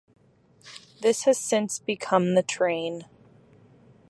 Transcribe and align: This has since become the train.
This 1.01 1.25
has 1.25 1.37
since 1.37 1.77
become 1.77 2.33
the 2.33 2.41
train. 2.41 3.05